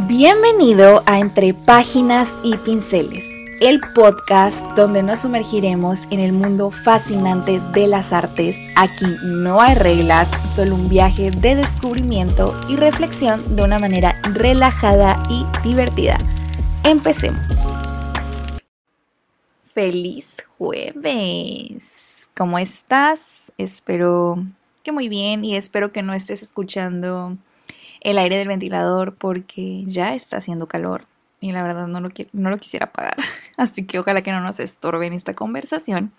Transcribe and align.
Bienvenido 0.00 1.02
a 1.06 1.20
Entre 1.20 1.54
Páginas 1.54 2.38
y 2.44 2.54
Pinceles, 2.58 3.24
el 3.62 3.80
podcast 3.94 4.62
donde 4.76 5.02
nos 5.02 5.20
sumergiremos 5.20 6.04
en 6.10 6.20
el 6.20 6.34
mundo 6.34 6.70
fascinante 6.70 7.60
de 7.72 7.86
las 7.86 8.12
artes. 8.12 8.58
Aquí 8.76 9.06
no 9.24 9.58
hay 9.58 9.74
reglas, 9.74 10.28
solo 10.54 10.74
un 10.74 10.90
viaje 10.90 11.30
de 11.30 11.54
descubrimiento 11.54 12.54
y 12.68 12.76
reflexión 12.76 13.56
de 13.56 13.62
una 13.62 13.78
manera 13.78 14.20
relajada 14.34 15.22
y 15.30 15.46
divertida. 15.66 16.18
Empecemos. 16.84 17.48
Feliz 19.64 20.46
jueves. 20.58 22.28
¿Cómo 22.36 22.58
estás? 22.58 23.50
Espero 23.56 24.44
que 24.82 24.92
muy 24.92 25.08
bien 25.08 25.42
y 25.42 25.56
espero 25.56 25.90
que 25.90 26.02
no 26.02 26.12
estés 26.12 26.42
escuchando 26.42 27.38
el 28.06 28.18
aire 28.18 28.38
del 28.38 28.46
ventilador 28.46 29.16
porque 29.16 29.82
ya 29.84 30.14
está 30.14 30.36
haciendo 30.36 30.68
calor 30.68 31.06
y 31.40 31.50
la 31.50 31.64
verdad 31.64 31.88
no 31.88 32.00
lo, 32.00 32.08
no 32.32 32.50
lo 32.50 32.58
quisiera 32.58 32.86
apagar. 32.86 33.16
Así 33.56 33.84
que 33.84 33.98
ojalá 33.98 34.22
que 34.22 34.30
no 34.30 34.40
nos 34.40 34.60
estorben 34.60 35.12
esta 35.12 35.34
conversación. 35.34 36.12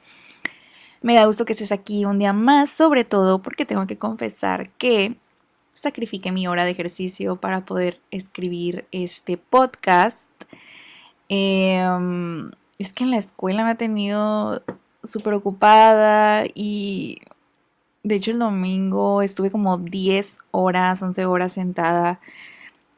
Me 1.01 1.15
da 1.15 1.25
gusto 1.25 1.45
que 1.45 1.53
estés 1.53 1.71
aquí 1.71 2.03
un 2.03 2.19
día 2.19 2.33
más, 2.33 2.71
sobre 2.71 3.05
todo 3.05 3.41
porque 3.41 3.65
tengo 3.65 3.87
que 3.87 3.97
confesar 3.97 4.69
que 4.71 5.15
sacrifiqué 5.73 6.33
mi 6.33 6.45
hora 6.45 6.65
de 6.65 6.71
ejercicio 6.71 7.37
para 7.37 7.61
poder 7.61 8.01
escribir 8.11 8.85
este 8.91 9.37
podcast. 9.37 10.29
Em, 11.29 12.51
es 12.79 12.91
que 12.91 13.05
en 13.05 13.11
la 13.11 13.17
escuela 13.17 13.63
me 13.63 13.71
ha 13.71 13.75
tenido 13.75 14.61
súper 15.05 15.35
ocupada 15.35 16.43
y 16.53 17.19
de 18.07 18.15
hecho, 18.15 18.31
el 18.31 18.39
domingo 18.39 19.21
estuve 19.21 19.51
como 19.51 19.77
10 19.77 20.39
horas, 20.51 21.01
11 21.01 21.25
horas 21.25 21.53
sentada 21.53 22.19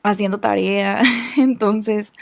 haciendo 0.04 0.40
tarea. 0.40 1.02
Entonces, 1.38 2.14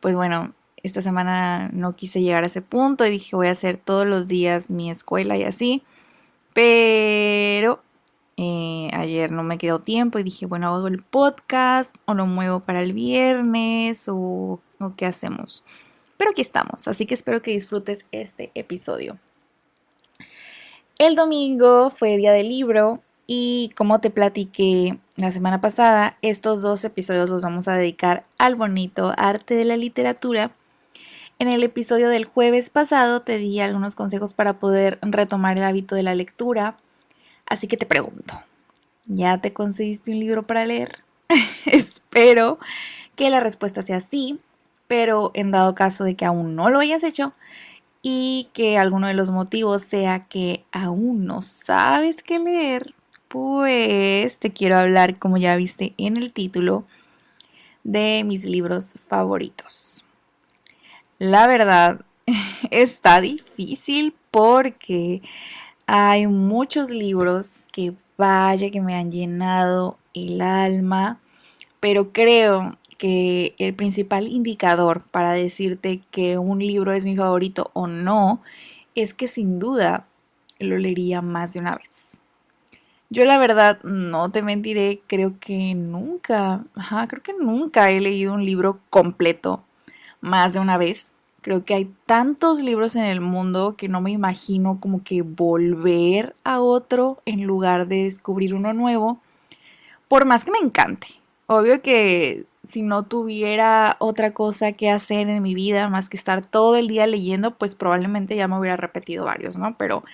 pues 0.00 0.14
bueno, 0.14 0.54
esta 0.82 1.02
semana 1.02 1.70
no 1.72 1.94
quise 1.94 2.22
llegar 2.22 2.44
a 2.44 2.46
ese 2.48 2.62
punto 2.62 3.06
y 3.06 3.10
dije 3.10 3.36
voy 3.36 3.48
a 3.48 3.52
hacer 3.52 3.76
todos 3.78 4.06
los 4.06 4.28
días 4.28 4.70
mi 4.70 4.90
escuela 4.90 5.36
y 5.36 5.44
así. 5.44 5.82
Pero 6.54 7.82
eh, 8.36 8.90
ayer 8.92 9.30
no 9.30 9.42
me 9.42 9.58
quedó 9.58 9.80
tiempo 9.80 10.18
y 10.18 10.22
dije, 10.22 10.46
bueno, 10.46 10.68
hago 10.68 10.88
el 10.88 11.02
podcast 11.02 11.94
o 12.06 12.14
lo 12.14 12.26
muevo 12.26 12.60
para 12.60 12.82
el 12.82 12.92
viernes 12.92 14.08
o, 14.08 14.60
o 14.80 14.94
qué 14.96 15.06
hacemos. 15.06 15.64
Pero 16.16 16.32
aquí 16.32 16.42
estamos, 16.42 16.88
así 16.88 17.06
que 17.06 17.14
espero 17.14 17.42
que 17.42 17.52
disfrutes 17.52 18.06
este 18.12 18.50
episodio. 18.54 19.18
El 21.00 21.16
domingo 21.16 21.88
fue 21.88 22.18
día 22.18 22.30
del 22.30 22.50
libro 22.50 23.00
y 23.26 23.72
como 23.74 24.00
te 24.00 24.10
platiqué 24.10 24.98
la 25.16 25.30
semana 25.30 25.58
pasada, 25.58 26.18
estos 26.20 26.60
dos 26.60 26.84
episodios 26.84 27.30
los 27.30 27.40
vamos 27.40 27.68
a 27.68 27.74
dedicar 27.74 28.26
al 28.36 28.54
bonito 28.54 29.14
arte 29.16 29.54
de 29.54 29.64
la 29.64 29.78
literatura. 29.78 30.50
En 31.38 31.48
el 31.48 31.62
episodio 31.62 32.10
del 32.10 32.26
jueves 32.26 32.68
pasado 32.68 33.22
te 33.22 33.38
di 33.38 33.60
algunos 33.60 33.94
consejos 33.94 34.34
para 34.34 34.58
poder 34.58 34.98
retomar 35.00 35.56
el 35.56 35.64
hábito 35.64 35.94
de 35.94 36.02
la 36.02 36.14
lectura, 36.14 36.76
así 37.46 37.66
que 37.66 37.78
te 37.78 37.86
pregunto, 37.86 38.34
¿ya 39.06 39.40
te 39.40 39.54
conseguiste 39.54 40.10
un 40.10 40.20
libro 40.20 40.42
para 40.42 40.66
leer? 40.66 40.98
Espero 41.64 42.58
que 43.16 43.30
la 43.30 43.40
respuesta 43.40 43.80
sea 43.80 44.00
sí, 44.00 44.38
pero 44.86 45.30
en 45.32 45.50
dado 45.50 45.74
caso 45.74 46.04
de 46.04 46.14
que 46.14 46.26
aún 46.26 46.56
no 46.56 46.68
lo 46.68 46.78
hayas 46.78 47.04
hecho, 47.04 47.32
y 48.02 48.48
que 48.52 48.78
alguno 48.78 49.06
de 49.06 49.14
los 49.14 49.30
motivos 49.30 49.82
sea 49.82 50.20
que 50.20 50.64
aún 50.72 51.26
no 51.26 51.42
sabes 51.42 52.22
qué 52.22 52.38
leer, 52.38 52.94
pues 53.28 54.38
te 54.38 54.52
quiero 54.52 54.76
hablar, 54.78 55.18
como 55.18 55.36
ya 55.36 55.56
viste 55.56 55.94
en 55.98 56.16
el 56.16 56.32
título, 56.32 56.84
de 57.84 58.22
mis 58.24 58.44
libros 58.44 58.94
favoritos. 59.06 60.04
La 61.18 61.46
verdad, 61.46 62.00
está 62.70 63.20
difícil 63.20 64.14
porque 64.30 65.22
hay 65.86 66.26
muchos 66.26 66.90
libros 66.90 67.66
que 67.72 67.94
vaya 68.16 68.70
que 68.70 68.80
me 68.80 68.94
han 68.94 69.10
llenado 69.10 69.98
el 70.14 70.40
alma, 70.40 71.20
pero 71.80 72.12
creo 72.12 72.76
que 73.00 73.54
el 73.56 73.72
principal 73.72 74.28
indicador 74.28 75.02
para 75.10 75.32
decirte 75.32 76.02
que 76.10 76.36
un 76.36 76.58
libro 76.58 76.92
es 76.92 77.06
mi 77.06 77.16
favorito 77.16 77.70
o 77.72 77.86
no 77.86 78.42
es 78.94 79.14
que 79.14 79.26
sin 79.26 79.58
duda 79.58 80.06
lo 80.58 80.76
leería 80.76 81.22
más 81.22 81.54
de 81.54 81.60
una 81.60 81.76
vez. 81.76 82.18
Yo 83.08 83.24
la 83.24 83.38
verdad 83.38 83.82
no 83.84 84.30
te 84.30 84.42
mentiré, 84.42 85.00
creo 85.06 85.40
que 85.40 85.74
nunca, 85.74 86.66
ajá, 86.74 87.08
creo 87.08 87.22
que 87.22 87.32
nunca 87.32 87.90
he 87.90 88.00
leído 88.00 88.34
un 88.34 88.44
libro 88.44 88.80
completo 88.90 89.64
más 90.20 90.52
de 90.52 90.60
una 90.60 90.76
vez. 90.76 91.14
Creo 91.40 91.64
que 91.64 91.72
hay 91.72 91.90
tantos 92.04 92.62
libros 92.62 92.96
en 92.96 93.06
el 93.06 93.22
mundo 93.22 93.76
que 93.78 93.88
no 93.88 94.02
me 94.02 94.10
imagino 94.10 94.78
como 94.78 95.02
que 95.02 95.22
volver 95.22 96.36
a 96.44 96.60
otro 96.60 97.22
en 97.24 97.44
lugar 97.44 97.88
de 97.88 98.04
descubrir 98.04 98.54
uno 98.54 98.74
nuevo, 98.74 99.22
por 100.06 100.26
más 100.26 100.44
que 100.44 100.50
me 100.50 100.58
encante. 100.58 101.06
Obvio 101.46 101.80
que 101.80 102.44
si 102.62 102.82
no 102.82 103.04
tuviera 103.04 103.96
otra 104.00 104.32
cosa 104.32 104.72
que 104.72 104.90
hacer 104.90 105.28
en 105.28 105.42
mi 105.42 105.54
vida 105.54 105.88
más 105.88 106.08
que 106.08 106.16
estar 106.16 106.44
todo 106.44 106.76
el 106.76 106.88
día 106.88 107.06
leyendo, 107.06 107.54
pues 107.56 107.74
probablemente 107.74 108.36
ya 108.36 108.48
me 108.48 108.58
hubiera 108.58 108.76
repetido 108.76 109.24
varios, 109.24 109.56
¿no? 109.56 109.76
Pero 109.78 110.04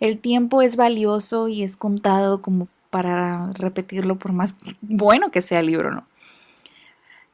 el 0.00 0.18
tiempo 0.18 0.62
es 0.62 0.76
valioso 0.76 1.48
y 1.48 1.62
es 1.62 1.76
contado 1.76 2.42
como 2.42 2.68
para 2.90 3.50
repetirlo 3.54 4.16
por 4.16 4.32
más 4.32 4.56
bueno 4.80 5.30
que 5.30 5.42
sea 5.42 5.60
el 5.60 5.66
libro, 5.66 5.90
¿no? 5.92 6.06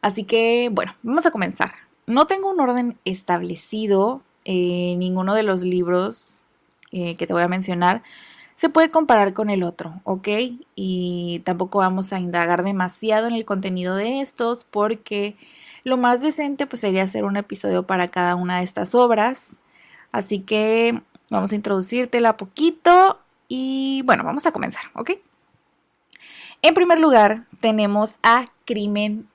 Así 0.02 0.24
que, 0.24 0.70
bueno, 0.72 0.94
vamos 1.02 1.26
a 1.26 1.30
comenzar. 1.30 1.72
No 2.06 2.26
tengo 2.26 2.50
un 2.50 2.60
orden 2.60 2.98
establecido 3.04 4.22
en 4.44 4.98
ninguno 4.98 5.34
de 5.34 5.42
los 5.42 5.62
libros 5.62 6.42
eh, 6.92 7.16
que 7.16 7.26
te 7.26 7.32
voy 7.32 7.42
a 7.42 7.48
mencionar 7.48 8.02
se 8.58 8.69
puede 8.69 8.91
comparar 8.91 9.34
con 9.34 9.50
el 9.50 9.62
otro, 9.62 10.00
¿ok? 10.02 10.26
Y 10.74 11.42
tampoco 11.44 11.78
vamos 11.78 12.12
a 12.12 12.19
indagar 12.19 12.64
demasiado 12.64 13.28
en 13.28 13.34
el 13.34 13.44
contenido 13.44 13.94
de 13.94 14.20
estos 14.20 14.64
porque 14.64 15.36
lo 15.84 15.96
más 15.96 16.22
decente 16.22 16.66
pues 16.66 16.80
sería 16.80 17.04
hacer 17.04 17.22
un 17.22 17.36
episodio 17.36 17.86
para 17.86 18.08
cada 18.08 18.34
una 18.34 18.58
de 18.58 18.64
estas 18.64 18.96
obras. 18.96 19.58
Así 20.10 20.41
que 20.41 21.00
vamos 21.30 21.52
a 21.52 21.54
introducírtela 21.54 22.36
poquito 22.36 23.20
y 23.46 24.02
bueno, 24.04 24.24
vamos 24.24 24.44
a 24.44 24.50
comenzar, 24.50 24.86
¿ok? 24.94 25.12
En 26.60 26.75
primer 26.75 26.98
lugar 26.98 27.44
tenemos 27.60 28.19
a 28.25 28.46
Crimen 28.64 29.28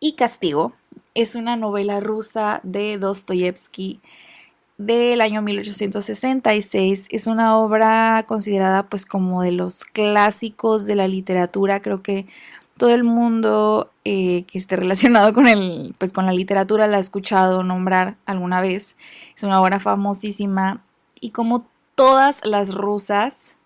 y 0.00 0.14
Castigo. 0.14 0.72
Es 1.12 1.34
una 1.34 1.54
novela 1.54 2.00
rusa 2.00 2.60
de 2.62 2.96
Dostoyevsky 2.96 4.00
del 4.80 5.20
año 5.20 5.42
1866. 5.42 7.08
Es 7.10 7.26
una 7.26 7.58
obra 7.58 8.24
considerada 8.26 8.84
pues 8.84 9.04
como 9.04 9.42
de 9.42 9.52
los 9.52 9.84
clásicos 9.84 10.86
de 10.86 10.94
la 10.96 11.06
literatura. 11.06 11.80
Creo 11.80 12.02
que 12.02 12.26
todo 12.78 12.90
el 12.90 13.04
mundo 13.04 13.90
eh, 14.06 14.44
que 14.44 14.58
esté 14.58 14.76
relacionado 14.76 15.34
con 15.34 15.46
el, 15.46 15.94
pues 15.98 16.14
con 16.14 16.24
la 16.24 16.32
literatura 16.32 16.86
la 16.86 16.96
ha 16.96 17.00
escuchado 17.00 17.62
nombrar 17.62 18.16
alguna 18.24 18.62
vez. 18.62 18.96
Es 19.36 19.42
una 19.42 19.60
obra 19.60 19.80
famosísima 19.80 20.82
y 21.20 21.30
como 21.30 21.66
todas 21.94 22.40
las 22.42 22.74
rusas 22.74 23.56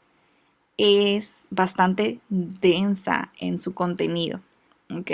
es 0.76 1.46
bastante 1.50 2.18
densa 2.28 3.30
en 3.38 3.58
su 3.58 3.72
contenido. 3.72 4.40
¿ok? 4.90 5.10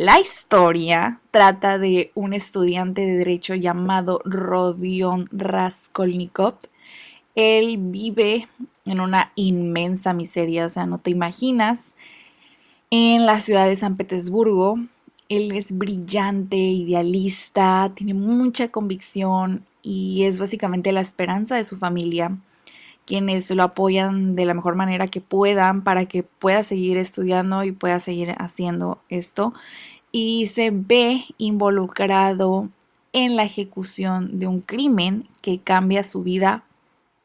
La 0.00 0.18
historia 0.18 1.20
trata 1.30 1.76
de 1.76 2.10
un 2.14 2.32
estudiante 2.32 3.02
de 3.02 3.18
derecho 3.18 3.54
llamado 3.54 4.22
Rodion 4.24 5.28
Raskolnikov. 5.30 6.54
Él 7.34 7.76
vive 7.76 8.48
en 8.86 9.00
una 9.00 9.30
inmensa 9.34 10.14
miseria, 10.14 10.64
o 10.64 10.68
sea, 10.70 10.86
no 10.86 10.96
te 10.96 11.10
imaginas, 11.10 11.96
en 12.88 13.26
la 13.26 13.40
ciudad 13.40 13.68
de 13.68 13.76
San 13.76 13.98
Petersburgo. 13.98 14.78
Él 15.28 15.52
es 15.52 15.70
brillante, 15.70 16.56
idealista, 16.56 17.92
tiene 17.94 18.14
mucha 18.14 18.68
convicción 18.68 19.66
y 19.82 20.22
es 20.22 20.40
básicamente 20.40 20.92
la 20.92 21.02
esperanza 21.02 21.56
de 21.56 21.64
su 21.64 21.76
familia, 21.76 22.38
quienes 23.10 23.50
lo 23.50 23.64
apoyan 23.64 24.36
de 24.36 24.44
la 24.44 24.54
mejor 24.54 24.76
manera 24.76 25.08
que 25.08 25.20
puedan 25.20 25.82
para 25.82 26.04
que 26.04 26.22
pueda 26.22 26.62
seguir 26.62 26.96
estudiando 26.96 27.64
y 27.64 27.72
pueda 27.72 27.98
seguir 27.98 28.36
haciendo 28.38 29.00
esto 29.08 29.52
y 30.12 30.46
se 30.46 30.70
ve 30.70 31.24
involucrado 31.36 32.68
en 33.12 33.34
la 33.34 33.42
ejecución 33.42 34.38
de 34.38 34.46
un 34.46 34.60
crimen 34.60 35.26
que 35.42 35.58
cambia 35.58 36.04
su 36.04 36.22
vida 36.22 36.62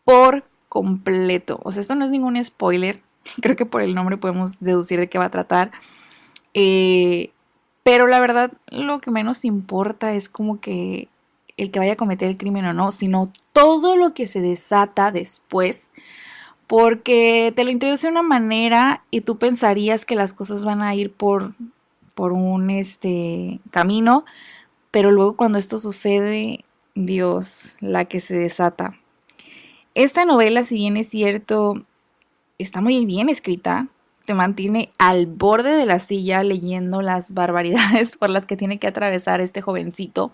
por 0.05 0.43
completo. 0.69 1.59
O 1.61 1.71
sea, 1.71 1.81
esto 1.81 1.93
no 1.93 2.03
es 2.03 2.09
ningún 2.09 2.43
spoiler. 2.43 3.03
Creo 3.43 3.55
que 3.55 3.67
por 3.67 3.83
el 3.83 3.93
nombre 3.93 4.17
podemos 4.17 4.59
deducir 4.59 4.99
de 4.99 5.07
qué 5.07 5.19
va 5.19 5.25
a 5.25 5.29
tratar. 5.29 5.71
Eh, 6.55 7.29
pero 7.83 8.07
la 8.07 8.19
verdad, 8.19 8.51
lo 8.71 8.97
que 8.97 9.11
menos 9.11 9.45
importa 9.45 10.15
es 10.15 10.29
como 10.29 10.59
que 10.59 11.09
el 11.57 11.71
que 11.71 11.79
vaya 11.79 11.93
a 11.93 11.97
cometer 11.97 12.29
el 12.29 12.37
crimen 12.37 12.65
o 12.65 12.73
no, 12.73 12.91
sino 12.91 13.31
todo 13.53 13.95
lo 13.95 14.13
que 14.13 14.27
se 14.27 14.41
desata 14.41 15.11
después. 15.11 15.89
Porque 16.67 17.53
te 17.55 17.63
lo 17.63 17.69
introduce 17.69 18.07
de 18.07 18.11
una 18.11 18.23
manera 18.23 19.03
y 19.11 19.21
tú 19.21 19.37
pensarías 19.37 20.05
que 20.05 20.15
las 20.15 20.33
cosas 20.33 20.65
van 20.65 20.81
a 20.81 20.95
ir 20.95 21.13
por 21.13 21.53
por 22.15 22.31
un 22.31 22.71
este, 22.71 23.59
camino, 23.69 24.25
pero 24.89 25.11
luego 25.11 25.35
cuando 25.35 25.59
esto 25.59 25.77
sucede, 25.77 26.63
Dios, 26.95 27.75
la 27.81 28.05
que 28.05 28.21
se 28.21 28.35
desata. 28.35 28.97
Esta 29.93 30.25
novela, 30.25 30.63
si 30.63 30.75
bien 30.75 30.97
es 30.97 31.09
cierto, 31.09 31.85
está 32.57 32.81
muy 32.81 33.05
bien 33.05 33.29
escrita, 33.29 33.89
te 34.25 34.33
mantiene 34.33 34.91
al 34.97 35.27
borde 35.27 35.75
de 35.75 35.85
la 35.85 35.99
silla 35.99 36.41
leyendo 36.41 37.01
las 37.01 37.33
barbaridades 37.33 38.17
por 38.17 38.29
las 38.29 38.45
que 38.45 38.57
tiene 38.57 38.79
que 38.79 38.87
atravesar 38.87 39.41
este 39.41 39.61
jovencito 39.61 40.31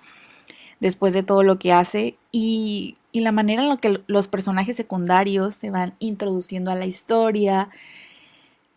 después 0.82 1.14
de 1.14 1.24
todo 1.24 1.44
lo 1.44 1.58
que 1.58 1.72
hace 1.72 2.18
y, 2.34 2.98
la 3.14 3.32
manera 3.32 3.64
en 3.64 3.70
la 3.70 3.78
que 3.78 4.02
los 4.08 4.28
personajes 4.28 4.76
secundarios 4.76 5.54
se 5.54 5.70
van 5.70 5.94
introduciendo 6.00 6.72
a 6.72 6.76
la 6.76 6.86
historia. 6.86 7.70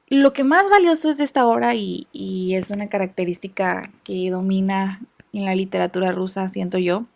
Lo 0.08 0.32
que 0.32 0.44
más 0.44 0.68
valioso 0.68 1.08
es 1.08 1.18
de 1.18 1.24
esta 1.24 1.46
obra 1.46 1.74
y, 1.74 2.08
y 2.12 2.54
es 2.54 2.70
una 2.70 2.88
característica 2.88 3.90
que 4.02 4.30
domina 4.30 5.00
en 5.32 5.44
la 5.44 5.54
literatura 5.54 6.12
rusa, 6.12 6.48
siento 6.48 6.78
yo, 6.78 7.06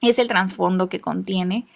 es 0.00 0.18
el 0.18 0.28
trasfondo 0.28 0.88
que 0.88 1.00
contiene. 1.00 1.66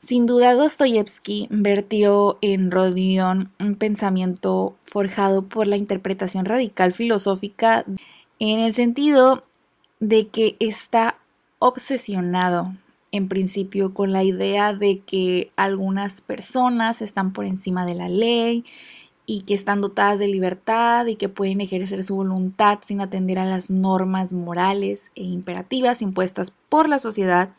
Sin 0.00 0.26
duda, 0.26 0.52
Dostoyevsky 0.52 1.48
vertió 1.50 2.38
en 2.42 2.70
Rodion 2.70 3.50
un 3.58 3.74
pensamiento 3.74 4.76
forjado 4.84 5.48
por 5.48 5.66
la 5.66 5.78
interpretación 5.78 6.44
radical 6.44 6.92
filosófica 6.92 7.86
en 8.38 8.60
el 8.60 8.74
sentido 8.74 9.44
de 10.00 10.28
que 10.28 10.56
está 10.60 11.18
obsesionado 11.58 12.72
en 13.12 13.28
principio 13.28 13.94
con 13.94 14.12
la 14.12 14.24
idea 14.24 14.74
de 14.74 15.00
que 15.00 15.50
algunas 15.56 16.20
personas 16.20 17.00
están 17.00 17.32
por 17.32 17.44
encima 17.44 17.86
de 17.86 17.94
la 17.94 18.08
ley 18.08 18.64
y 19.26 19.42
que 19.42 19.54
están 19.54 19.80
dotadas 19.80 20.18
de 20.18 20.26
libertad 20.26 21.06
y 21.06 21.16
que 21.16 21.28
pueden 21.28 21.60
ejercer 21.60 22.04
su 22.04 22.16
voluntad 22.16 22.80
sin 22.82 23.00
atender 23.00 23.38
a 23.38 23.46
las 23.46 23.70
normas 23.70 24.32
morales 24.32 25.12
e 25.14 25.22
imperativas 25.22 26.02
impuestas 26.02 26.52
por 26.68 26.88
la 26.88 26.98
sociedad 26.98 27.50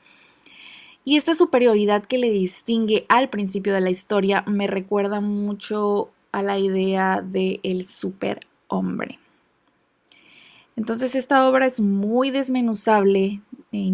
y 1.07 1.17
esta 1.17 1.35
superioridad 1.35 2.03
que 2.03 2.17
le 2.17 2.31
distingue 2.31 3.05
al 3.09 3.29
principio 3.29 3.75
de 3.75 3.81
la 3.81 3.91
historia 3.91 4.43
me 4.47 4.65
recuerda 4.65 5.21
mucho 5.21 6.09
a 6.31 6.41
la 6.41 6.57
idea 6.57 7.21
del 7.21 7.59
el 7.61 7.85
superhombre. 7.85 9.19
Entonces 10.75 11.13
esta 11.13 11.47
obra 11.47 11.67
es 11.67 11.79
muy 11.79 12.31
desmenuzable. 12.31 13.41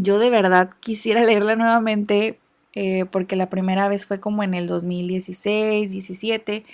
Yo 0.02 0.20
de 0.20 0.30
verdad 0.30 0.70
quisiera 0.80 1.24
leerla 1.26 1.56
nuevamente 1.56 2.40
eh, 2.74 3.06
porque 3.06 3.36
la 3.36 3.50
primera 3.50 3.88
vez 3.88 4.06
fue 4.06 4.20
como 4.20 4.44
en 4.44 4.54
el 4.54 4.68
2016, 4.68 5.92
17. 5.92 6.66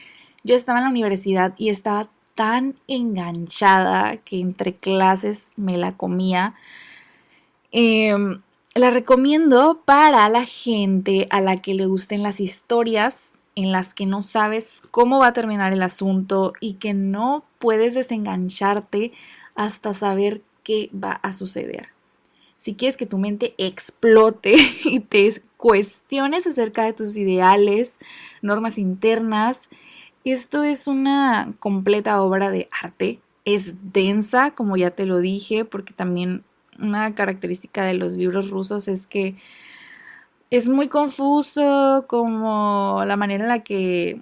Yo 0.44 0.56
estaba 0.56 0.80
en 0.80 0.86
la 0.86 0.92
universidad 0.92 1.54
y 1.58 1.70
estaba 1.70 2.10
tan 2.36 2.76
enganchada 2.88 4.18
que 4.18 4.40
entre 4.40 4.76
clases 4.76 5.52
me 5.56 5.78
la 5.78 5.98
comía. 5.98 6.54
Em, 7.72 8.42
la 8.76 8.92
recomiendo 8.92 9.82
para 9.86 10.30
la 10.30 10.46
gente 10.46 11.28
a 11.32 11.42
la 11.42 11.58
que 11.58 11.74
le 11.74 11.88
gusten 11.88 12.22
las 12.22 12.40
historias 12.40 13.34
en 13.56 13.72
las 13.72 13.96
que 13.96 14.06
no 14.06 14.22
sabes 14.22 14.84
cómo 14.92 15.18
va 15.18 15.28
a 15.28 15.34
terminar 15.34 15.74
el 15.74 15.82
asunto 15.82 16.54
y 16.62 16.74
que 16.74 16.94
no 16.94 17.44
puedes 17.58 17.96
desengancharte 17.96 19.14
hasta 19.56 19.96
saber 19.96 20.44
qué 20.64 20.92
va 20.94 21.14
a 21.14 21.34
suceder. 21.34 21.97
Si 22.58 22.76
quieres 22.76 22.98
que 22.98 23.06
tu 23.06 23.18
mente 23.18 23.54
explote 23.58 24.56
y 24.86 25.00
te 25.00 25.42
cuestiones 25.58 26.46
acerca 26.46 26.84
de 26.84 26.94
tus 26.94 27.18
ideales, 27.18 27.98
normas 28.42 28.78
internas, 28.78 29.70
esto 30.24 30.64
es 30.64 30.88
una 30.88 31.54
completa 31.60 32.22
obra 32.22 32.52
de 32.52 32.70
arte. 32.82 33.20
Es 33.46 33.94
densa, 33.94 34.52
como 34.52 34.78
ya 34.78 34.92
te 34.92 35.06
lo 35.06 35.20
dije, 35.20 35.66
porque 35.66 35.94
también 35.94 36.44
una 36.80 37.16
característica 37.16 37.86
de 37.86 37.94
los 37.94 38.18
libros 38.18 38.50
rusos 38.50 38.88
es 38.88 39.08
que 39.08 39.36
es 40.50 40.70
muy 40.70 40.88
confuso 40.88 42.06
como 42.08 43.04
la 43.06 43.18
manera 43.18 43.44
en 43.44 43.50
la 43.50 43.60
que 43.60 44.22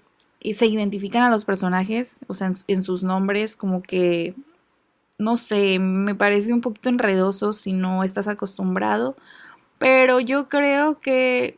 se 0.53 0.65
identifican 0.67 1.23
a 1.23 1.29
los 1.29 1.45
personajes, 1.45 2.19
o 2.27 2.33
sea, 2.33 2.51
en, 2.67 2.83
sus 2.83 3.03
nombres, 3.03 3.55
como 3.55 3.81
que, 3.81 4.35
no 5.17 5.37
sé, 5.37 5.79
me 5.79 6.15
parece 6.15 6.53
un 6.53 6.61
poquito 6.61 6.89
enredoso 6.89 7.53
si 7.53 7.73
no 7.73 8.03
estás 8.03 8.27
acostumbrado, 8.27 9.15
pero 9.79 10.19
yo 10.19 10.47
creo 10.49 10.99
que 10.99 11.57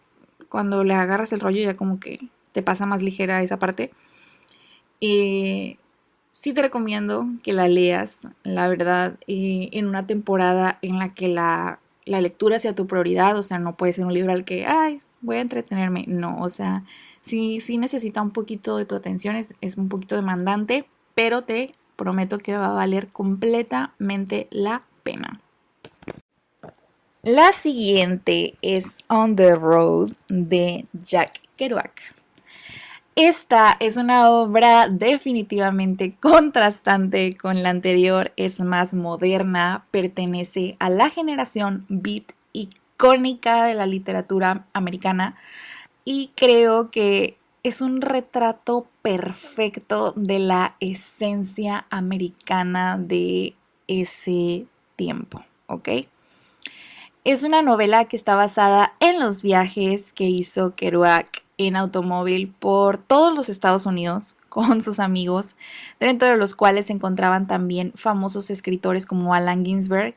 cuando 0.50 0.84
le 0.84 0.94
agarras 0.94 1.34
el 1.34 1.40
rollo 1.40 1.62
ya 1.62 1.76
como 1.76 2.00
que 2.00 2.20
te 2.52 2.64
pasa 2.64 2.86
más 2.86 3.04
ligera 3.04 3.42
esa 3.42 3.60
parte. 3.60 3.92
Eh, 5.02 5.78
sí 6.32 6.54
te 6.54 6.62
recomiendo 6.62 7.28
que 7.44 7.54
la 7.54 7.68
leas, 7.68 8.28
la 8.44 8.68
verdad, 8.68 9.18
eh, 9.28 9.70
en 9.74 9.88
una 9.88 10.08
temporada 10.08 10.80
en 10.82 11.00
la 11.00 11.14
que 11.14 11.28
la, 11.28 11.80
lectura 12.06 12.58
sea 12.60 12.74
tu 12.76 12.88
prioridad, 12.88 13.38
o 13.38 13.44
sea, 13.44 13.60
no 13.60 13.76
puede 13.76 13.94
ser 13.94 14.06
un 14.06 14.14
libro 14.14 14.32
al 14.32 14.46
que, 14.46 14.66
ay, 14.66 15.02
voy 15.22 15.38
a 15.38 15.42
entretenerme, 15.42 16.06
no, 16.08 16.42
o 16.42 16.50
sea, 16.50 16.84
sí, 17.22 17.60
sí 17.60 17.78
necesita 17.78 18.22
un 18.22 18.32
poquito 18.32 18.78
de 18.78 18.86
tu 18.86 18.96
atención, 18.96 19.36
es, 19.36 19.56
es 19.62 19.78
un 19.78 19.90
poquito 19.90 20.16
demandante, 20.16 20.88
pero 21.16 21.44
te 21.44 21.74
prometo 21.98 22.38
que 22.38 22.56
va 22.56 22.68
a 22.68 22.74
valer 22.74 23.10
completamente 23.10 24.48
la 24.52 24.84
pena. 25.04 25.42
La 27.24 27.52
siguiente 27.52 28.56
es 28.62 29.00
On 29.10 29.36
the 29.36 29.56
Road 29.56 30.14
de 30.30 30.86
Jack 30.94 31.42
Kerouac. 31.58 32.16
Esta 33.16 33.76
es 33.80 33.98
una 33.98 34.30
obra 34.30 34.88
definitivamente 34.88 36.16
contrastante 36.20 37.36
con 37.36 37.64
la 37.64 37.70
anterior, 37.70 38.32
es 38.38 38.62
más 38.62 38.94
moderna, 38.94 39.86
pertenece 39.90 40.78
a 40.80 40.90
la 40.90 41.10
generación 41.10 41.86
beat 41.90 42.34
icónica 42.54 43.66
de 43.66 43.74
la 43.74 43.88
literatura 43.88 44.68
americana 44.72 45.36
y 46.06 46.32
creo 46.36 46.92
que 46.92 47.37
es 47.68 47.82
un 47.82 48.02
retrato 48.02 48.88
perfecto 49.02 50.14
de 50.16 50.40
la 50.40 50.76
esencia 50.80 51.86
americana 51.90 52.98
de 52.98 53.56
ese 53.88 54.66
tiempo, 54.96 55.44
¿ok? 55.68 55.90
Es 57.24 57.44
una 57.44 57.62
novela 57.62 58.06
que 58.06 58.16
está 58.16 58.36
basada 58.36 58.94
en 59.02 59.20
los 59.20 59.42
viajes 59.42 60.14
que 60.14 60.26
hizo 60.26 60.76
Kerouac 60.76 61.44
en 61.58 61.76
automóvil 61.76 62.54
por 62.58 62.98
todos 62.98 63.36
los 63.36 63.50
Estados 63.50 63.86
Unidos 63.86 64.38
con 64.50 64.82
sus 64.82 65.00
amigos, 65.00 65.56
dentro 66.00 66.30
de 66.30 66.38
los 66.38 66.56
cuales 66.56 66.86
se 66.86 66.94
encontraban 66.94 67.48
también 67.48 67.92
famosos 67.96 68.50
escritores 68.50 69.06
como 69.06 69.34
Alan 69.34 69.66
Ginsberg 69.66 70.16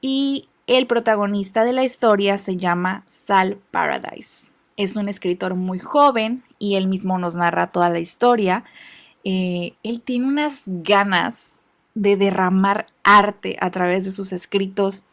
y 0.00 0.48
el 0.66 0.86
protagonista 0.86 1.64
de 1.64 1.72
la 1.72 1.84
historia 1.84 2.38
se 2.38 2.56
llama 2.56 3.04
Sal 3.06 3.58
Paradise. 3.70 4.51
Es 4.76 4.96
un 4.96 5.08
escritor 5.08 5.54
muy 5.54 5.78
joven 5.78 6.42
y 6.58 6.76
él 6.76 6.88
mismo 6.88 7.18
nos 7.18 7.36
narra 7.36 7.68
toda 7.68 7.88
la 7.88 8.00
historia. 8.00 8.64
Eh, 9.24 9.74
él 9.82 10.00
tiene 10.00 10.26
unas 10.26 10.64
ganas 10.66 11.54
de 11.94 12.16
derramar 12.16 12.86
arte 13.02 13.56
a 13.60 13.70
través 13.70 14.04
de 14.04 14.12
sus 14.12 14.32
escritos 14.32 15.04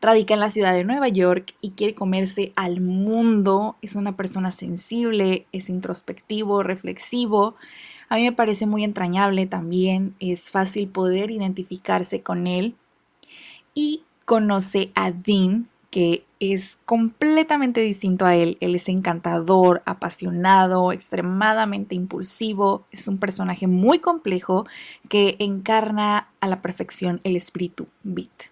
radica 0.00 0.34
en 0.34 0.40
la 0.40 0.50
ciudad 0.50 0.74
de 0.74 0.84
Nueva 0.84 1.08
York 1.08 1.54
y 1.60 1.72
quiere 1.72 1.94
comerse 1.94 2.52
al 2.56 2.80
mundo. 2.80 3.76
Es 3.82 3.96
una 3.96 4.16
persona 4.16 4.50
sensible, 4.50 5.46
es 5.52 5.68
introspectivo, 5.68 6.62
reflexivo. 6.62 7.56
A 8.08 8.16
mí 8.16 8.22
me 8.22 8.32
parece 8.32 8.66
muy 8.66 8.84
entrañable 8.84 9.46
también, 9.46 10.14
es 10.18 10.50
fácil 10.50 10.88
poder 10.88 11.30
identificarse 11.30 12.22
con 12.22 12.46
él. 12.46 12.74
Y 13.74 14.02
conoce 14.24 14.90
a 14.94 15.10
Dean, 15.10 15.68
que 15.90 16.24
es 16.40 16.78
completamente 16.84 17.80
distinto 17.80 18.26
a 18.26 18.34
él. 18.34 18.58
Él 18.60 18.74
es 18.74 18.88
encantador, 18.88 19.82
apasionado, 19.86 20.92
extremadamente 20.92 21.94
impulsivo. 21.94 22.86
Es 22.90 23.08
un 23.08 23.18
personaje 23.18 23.66
muy 23.66 23.98
complejo 23.98 24.66
que 25.08 25.36
encarna 25.38 26.28
a 26.40 26.46
la 26.46 26.62
perfección 26.62 27.20
el 27.24 27.36
espíritu 27.36 27.88
Beat. 28.02 28.50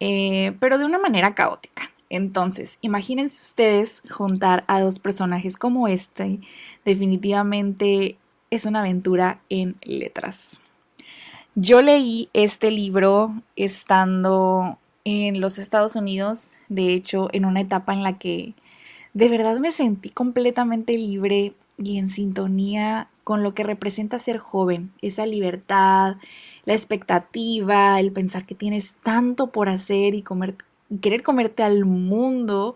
Eh, 0.00 0.54
pero 0.60 0.78
de 0.78 0.84
una 0.84 0.98
manera 0.98 1.34
caótica. 1.34 1.90
Entonces, 2.08 2.78
imagínense 2.82 3.42
ustedes 3.42 4.02
juntar 4.08 4.64
a 4.68 4.80
dos 4.80 4.98
personajes 4.98 5.56
como 5.56 5.88
este. 5.88 6.40
Definitivamente 6.84 8.16
es 8.50 8.64
una 8.64 8.80
aventura 8.80 9.40
en 9.48 9.76
letras. 9.82 10.60
Yo 11.54 11.80
leí 11.80 12.28
este 12.32 12.70
libro 12.70 13.34
estando 13.56 14.78
en 15.06 15.40
los 15.40 15.58
Estados 15.58 15.94
Unidos, 15.94 16.54
de 16.68 16.92
hecho, 16.92 17.28
en 17.32 17.44
una 17.44 17.60
etapa 17.60 17.92
en 17.92 18.02
la 18.02 18.18
que 18.18 18.54
de 19.14 19.28
verdad 19.28 19.56
me 19.60 19.70
sentí 19.70 20.10
completamente 20.10 20.98
libre 20.98 21.54
y 21.78 21.98
en 21.98 22.08
sintonía 22.08 23.08
con 23.22 23.44
lo 23.44 23.54
que 23.54 23.62
representa 23.62 24.18
ser 24.18 24.38
joven, 24.38 24.90
esa 25.02 25.24
libertad, 25.24 26.16
la 26.64 26.74
expectativa, 26.74 28.00
el 28.00 28.10
pensar 28.10 28.46
que 28.46 28.56
tienes 28.56 28.96
tanto 28.96 29.52
por 29.52 29.68
hacer 29.68 30.16
y 30.16 30.22
comer, 30.22 30.56
querer 31.00 31.22
comerte 31.22 31.62
al 31.62 31.84
mundo. 31.84 32.74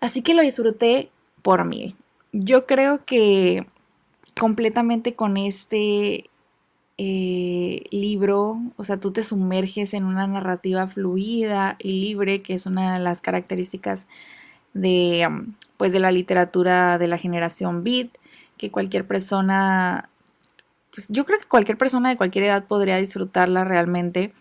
Así 0.00 0.22
que 0.22 0.34
lo 0.34 0.42
disfruté 0.42 1.08
por 1.42 1.64
mí. 1.64 1.94
Yo 2.32 2.66
creo 2.66 3.04
que 3.04 3.64
completamente 4.36 5.14
con 5.14 5.36
este 5.36 6.30
eh, 7.00 7.84
libro, 7.92 8.60
o 8.76 8.82
sea, 8.82 8.98
tú 8.98 9.12
te 9.12 9.22
sumerges 9.22 9.94
en 9.94 10.04
una 10.04 10.26
narrativa 10.26 10.88
fluida 10.88 11.76
y 11.78 12.00
libre, 12.00 12.42
que 12.42 12.54
es 12.54 12.66
una 12.66 12.94
de 12.94 12.98
las 12.98 13.20
características 13.20 14.08
de, 14.74 15.28
pues, 15.76 15.92
de 15.92 16.00
la 16.00 16.10
literatura 16.10 16.98
de 16.98 17.06
la 17.06 17.16
generación 17.16 17.84
Beat, 17.84 18.08
que 18.56 18.72
cualquier 18.72 19.06
persona, 19.06 20.08
pues 20.92 21.06
yo 21.08 21.24
creo 21.24 21.38
que 21.38 21.46
cualquier 21.46 21.78
persona 21.78 22.08
de 22.08 22.16
cualquier 22.16 22.46
edad 22.46 22.64
podría 22.66 22.96
disfrutarla 22.96 23.64
realmente, 23.64 24.32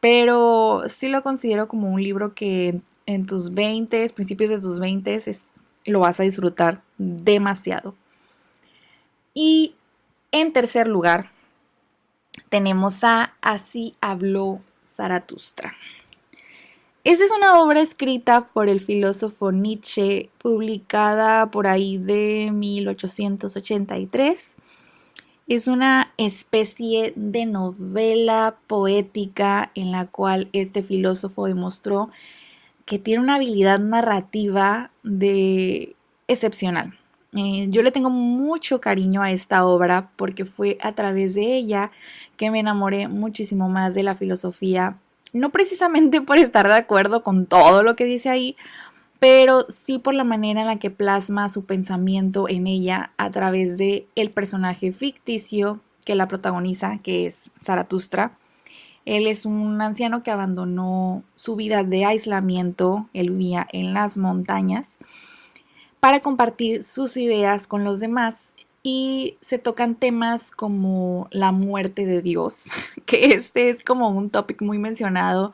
pero 0.00 0.82
sí 0.88 1.08
lo 1.08 1.22
considero 1.22 1.68
como 1.68 1.88
un 1.88 2.02
libro 2.02 2.34
que 2.34 2.80
en 3.06 3.26
tus 3.26 3.54
20, 3.54 4.08
principios 4.08 4.50
de 4.50 4.58
tus 4.58 4.80
20, 4.80 5.20
lo 5.86 6.00
vas 6.00 6.18
a 6.18 6.24
disfrutar 6.24 6.82
demasiado. 6.98 7.94
Y 9.34 9.74
en 10.32 10.52
tercer 10.52 10.88
lugar, 10.88 11.30
tenemos 12.52 13.02
a 13.02 13.34
Así 13.40 13.96
habló 14.02 14.60
Zaratustra. 14.84 15.74
Esta 17.02 17.24
es 17.24 17.32
una 17.32 17.62
obra 17.62 17.80
escrita 17.80 18.46
por 18.52 18.68
el 18.68 18.80
filósofo 18.80 19.52
Nietzsche, 19.52 20.28
publicada 20.36 21.50
por 21.50 21.66
ahí 21.66 21.96
de 21.96 22.50
1883. 22.52 24.56
Es 25.48 25.66
una 25.66 26.12
especie 26.18 27.14
de 27.16 27.46
novela 27.46 28.56
poética 28.66 29.72
en 29.74 29.90
la 29.90 30.04
cual 30.04 30.50
este 30.52 30.82
filósofo 30.82 31.46
demostró 31.46 32.10
que 32.84 32.98
tiene 32.98 33.22
una 33.22 33.36
habilidad 33.36 33.78
narrativa 33.78 34.90
de 35.02 35.96
excepcional. 36.28 36.98
Eh, 37.34 37.66
yo 37.70 37.82
le 37.82 37.92
tengo 37.92 38.10
mucho 38.10 38.80
cariño 38.80 39.22
a 39.22 39.32
esta 39.32 39.64
obra 39.64 40.10
porque 40.16 40.44
fue 40.44 40.76
a 40.82 40.92
través 40.92 41.34
de 41.34 41.56
ella 41.56 41.90
que 42.36 42.50
me 42.50 42.60
enamoré 42.60 43.08
muchísimo 43.08 43.70
más 43.70 43.94
de 43.94 44.02
la 44.02 44.14
filosofía, 44.14 44.98
no 45.32 45.50
precisamente 45.50 46.20
por 46.20 46.36
estar 46.36 46.68
de 46.68 46.74
acuerdo 46.74 47.22
con 47.22 47.46
todo 47.46 47.82
lo 47.82 47.96
que 47.96 48.04
dice 48.04 48.28
ahí, 48.28 48.54
pero 49.18 49.66
sí 49.70 49.98
por 49.98 50.14
la 50.14 50.24
manera 50.24 50.60
en 50.62 50.66
la 50.66 50.78
que 50.78 50.90
plasma 50.90 51.48
su 51.48 51.64
pensamiento 51.64 52.48
en 52.48 52.66
ella 52.66 53.12
a 53.16 53.30
través 53.30 53.78
de 53.78 54.06
el 54.14 54.30
personaje 54.30 54.92
ficticio 54.92 55.80
que 56.04 56.14
la 56.14 56.28
protagoniza, 56.28 56.98
que 56.98 57.26
es 57.26 57.50
Zaratustra. 57.62 58.36
Él 59.04 59.26
es 59.26 59.46
un 59.46 59.80
anciano 59.80 60.22
que 60.22 60.30
abandonó 60.30 61.22
su 61.34 61.56
vida 61.56 61.82
de 61.82 62.04
aislamiento, 62.04 63.08
él 63.14 63.30
vivía 63.30 63.66
en 63.72 63.94
las 63.94 64.18
montañas, 64.18 64.98
para 66.02 66.18
compartir 66.18 66.82
sus 66.82 67.16
ideas 67.16 67.68
con 67.68 67.84
los 67.84 68.00
demás 68.00 68.54
y 68.82 69.36
se 69.40 69.58
tocan 69.58 69.94
temas 69.94 70.50
como 70.50 71.28
la 71.30 71.52
muerte 71.52 72.06
de 72.06 72.22
Dios, 72.22 72.70
que 73.06 73.34
este 73.34 73.70
es 73.70 73.84
como 73.84 74.08
un 74.08 74.28
topic 74.28 74.62
muy 74.62 74.80
mencionado 74.80 75.52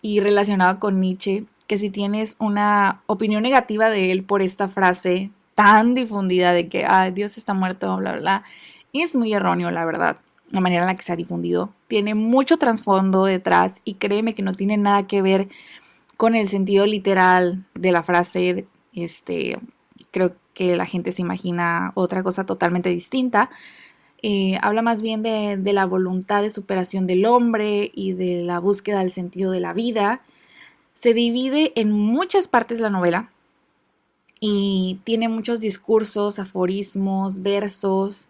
y 0.00 0.20
relacionado 0.20 0.78
con 0.78 1.00
Nietzsche, 1.00 1.46
que 1.66 1.78
si 1.78 1.90
tienes 1.90 2.36
una 2.38 3.02
opinión 3.06 3.42
negativa 3.42 3.90
de 3.90 4.12
él 4.12 4.22
por 4.22 4.40
esta 4.40 4.68
frase 4.68 5.32
tan 5.56 5.94
difundida 5.94 6.52
de 6.52 6.68
que 6.68 6.86
Dios 7.12 7.36
está 7.36 7.52
muerto, 7.52 7.96
bla, 7.96 8.12
bla, 8.12 8.20
bla, 8.20 8.44
es 8.92 9.16
muy 9.16 9.34
erróneo, 9.34 9.72
la 9.72 9.84
verdad 9.84 10.16
la 10.52 10.60
manera 10.60 10.82
en 10.82 10.86
la 10.86 10.94
que 10.94 11.02
se 11.02 11.12
ha 11.12 11.16
difundido. 11.16 11.72
Tiene 11.88 12.14
mucho 12.14 12.56
trasfondo 12.56 13.24
detrás 13.24 13.80
y 13.84 13.94
créeme 13.94 14.34
que 14.34 14.42
no 14.42 14.54
tiene 14.54 14.76
nada 14.76 15.08
que 15.08 15.22
ver 15.22 15.48
con 16.18 16.36
el 16.36 16.46
sentido 16.46 16.86
literal 16.86 17.64
de 17.74 17.90
la 17.90 18.04
frase. 18.04 18.66
Este, 18.92 19.58
creo 20.10 20.34
que 20.54 20.76
la 20.76 20.86
gente 20.86 21.12
se 21.12 21.22
imagina 21.22 21.92
otra 21.94 22.22
cosa 22.22 22.44
totalmente 22.46 22.90
distinta. 22.90 23.50
Eh, 24.22 24.58
habla 24.62 24.82
más 24.82 25.02
bien 25.02 25.22
de, 25.22 25.56
de 25.56 25.72
la 25.72 25.86
voluntad 25.86 26.42
de 26.42 26.50
superación 26.50 27.06
del 27.06 27.26
hombre 27.26 27.90
y 27.94 28.12
de 28.12 28.42
la 28.42 28.60
búsqueda 28.60 29.00
del 29.00 29.10
sentido 29.10 29.50
de 29.50 29.60
la 29.60 29.72
vida. 29.72 30.20
Se 30.94 31.14
divide 31.14 31.72
en 31.74 31.90
muchas 31.90 32.48
partes 32.48 32.80
la 32.80 32.90
novela 32.90 33.30
y 34.38 35.00
tiene 35.04 35.28
muchos 35.28 35.60
discursos, 35.60 36.38
aforismos, 36.38 37.42
versos 37.42 38.28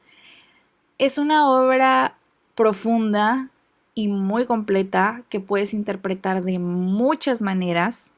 es 1.02 1.18
una 1.18 1.50
obra 1.50 2.16
profunda 2.54 3.48
y 3.92 4.06
muy 4.06 4.46
completa 4.46 5.24
que 5.28 5.40
puedes 5.40 5.74
interpretar 5.74 6.44
de 6.44 6.60
muchas 6.60 7.42
maneras. 7.42 8.12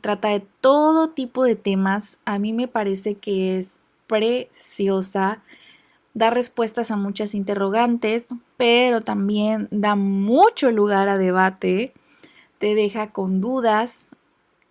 Trata 0.00 0.28
de 0.28 0.40
todo 0.60 1.10
tipo 1.10 1.44
de 1.44 1.56
temas. 1.56 2.18
A 2.24 2.38
mí 2.38 2.52
me 2.52 2.68
parece 2.68 3.14
que 3.14 3.58
es 3.58 3.80
preciosa. 4.06 5.42
Da 6.14 6.30
respuestas 6.30 6.90
a 6.90 6.96
muchas 6.96 7.34
interrogantes, 7.34 8.28
pero 8.56 9.00
también 9.00 9.68
da 9.70 9.96
mucho 9.96 10.70
lugar 10.70 11.08
a 11.08 11.18
debate. 11.18 11.92
Te 12.58 12.74
deja 12.74 13.10
con 13.10 13.40
dudas. 13.40 14.08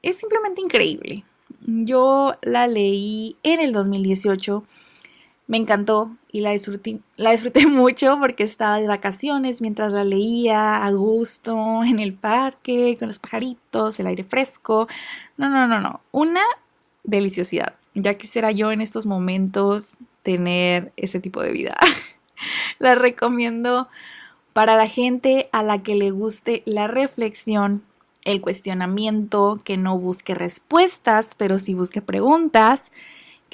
Es 0.01 0.18
simplemente 0.18 0.62
increíble. 0.62 1.25
Yo 1.65 2.36
la 2.42 2.68
leí 2.68 3.38
en 3.44 3.60
el 3.60 3.72
2018 3.72 4.63
me 5.48 5.58
encantó 5.58 6.15
y 6.34 6.42
la 6.42 6.50
disfruté, 6.50 7.00
la 7.16 7.32
disfruté 7.32 7.68
mucho 7.68 8.18
porque 8.20 8.44
estaba 8.44 8.82
de 8.82 8.88
vacaciones 8.88 9.62
mientras 9.62 9.94
la 9.94 10.04
leía 10.04 10.84
a 10.84 10.92
gusto 10.92 11.84
en 11.86 12.00
el 12.00 12.13
parque, 12.13 12.98
con 12.98 13.08
los 13.08 13.20
pajaritos, 13.20 14.00
el 14.00 14.08
aire 14.08 14.25
fresco. 14.25 14.88
No, 15.38 15.48
no, 15.48 15.68
no, 15.68 15.80
no. 15.80 16.02
Una 16.12 16.42
deliciosidad. 17.04 17.75
Ya 17.94 18.16
quisiera 18.16 18.52
yo 18.52 18.72
en 18.72 18.82
estos 18.82 19.06
momentos 19.06 19.96
tener 20.24 20.92
ese 20.98 21.20
tipo 21.20 21.40
de 21.44 21.52
vida. 21.52 21.78
la 22.80 22.96
recomiendo 22.96 23.88
para 24.54 24.75
la 24.75 24.88
gente 24.88 25.50
a 25.52 25.62
la 25.62 25.84
que 25.84 25.94
le 25.94 26.10
guste 26.10 26.63
la 26.66 26.88
reflexión, 26.88 27.84
el 28.25 28.42
cuestionamiento, 28.42 29.62
que 29.63 29.78
no 29.78 30.00
busque 30.00 30.34
respuestas, 30.34 31.36
pero 31.38 31.60
sí 31.60 31.75
busque 31.75 32.02
preguntas 32.02 32.92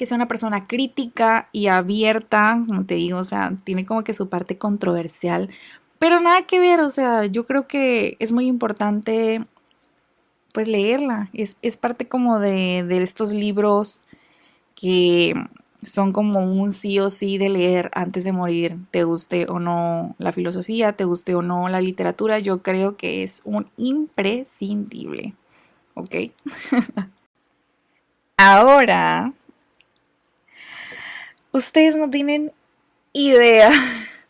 que 0.00 0.06
sea 0.06 0.16
una 0.16 0.28
persona 0.28 0.66
crítica 0.66 1.50
y 1.52 1.66
abierta, 1.66 2.58
como 2.66 2.86
te 2.86 2.94
digo, 2.94 3.18
o 3.18 3.22
sea, 3.22 3.52
tiene 3.64 3.84
como 3.84 4.02
que 4.02 4.14
su 4.14 4.30
parte 4.30 4.56
controversial, 4.56 5.50
pero 5.98 6.20
nada 6.20 6.46
que 6.46 6.58
ver, 6.58 6.80
o 6.80 6.88
sea, 6.88 7.26
yo 7.26 7.44
creo 7.44 7.68
que 7.68 8.16
es 8.18 8.32
muy 8.32 8.46
importante 8.46 9.44
pues 10.52 10.68
leerla, 10.68 11.28
es, 11.34 11.76
parte 11.76 12.08
como 12.08 12.38
de, 12.38 12.86
estos 13.02 13.34
libros 13.34 14.00
que 14.74 15.34
son 15.82 16.14
como 16.14 16.50
un 16.50 16.72
sí 16.72 16.98
o 16.98 17.10
sí 17.10 17.36
de 17.36 17.50
leer 17.50 17.90
antes 17.92 18.24
de 18.24 18.32
morir, 18.32 18.78
te 18.90 19.04
guste 19.04 19.44
o 19.50 19.58
no 19.58 20.14
la 20.16 20.32
filosofía, 20.32 20.94
te 20.94 21.04
guste 21.04 21.34
o 21.34 21.42
no 21.42 21.68
la 21.68 21.82
literatura, 21.82 22.38
yo 22.38 22.62
creo 22.62 22.96
que 22.96 23.22
es 23.22 23.42
un 23.44 23.68
imprescindible, 23.76 25.34
¿ok? 25.92 26.14
Ahora 28.38 29.34
Ustedes 31.52 31.96
no 31.96 32.08
tienen 32.08 32.52
idea 33.12 33.72